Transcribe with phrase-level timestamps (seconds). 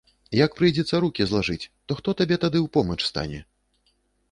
[0.37, 3.39] Як прыйдзецца рукі злажыць, то хто табе тады ў помач стане?